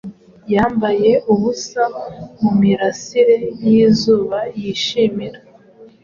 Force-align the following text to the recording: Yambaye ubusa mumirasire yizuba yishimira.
Yambaye 0.53 1.11
ubusa 1.33 1.83
mumirasire 2.41 3.37
yizuba 3.67 4.39
yishimira. 4.59 5.39